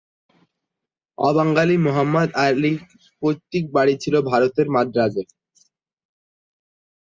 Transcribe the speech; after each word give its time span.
অবাঙালি 1.17 1.75
মোহাম্মদ 1.85 2.29
আলীর 2.43 2.79
পৈতৃক 3.21 3.65
বাড়ি 3.75 3.95
ছিল 4.03 4.15
ভারতের 4.31 4.67
মাদ্রাজে। 4.75 5.23